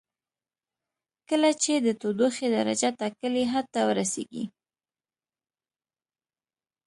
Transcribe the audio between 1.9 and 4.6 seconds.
تودوخې درجه ټاکلي حد ته ورسیږي.